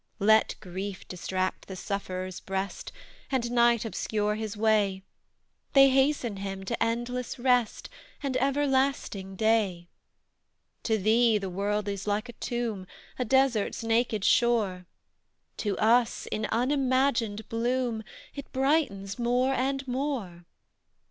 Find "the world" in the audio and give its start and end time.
11.37-11.87